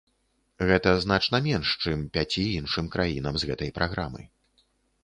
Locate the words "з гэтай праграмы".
3.45-4.29